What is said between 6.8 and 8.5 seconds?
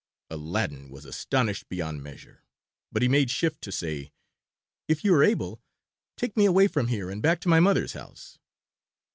here and back to my mother's house."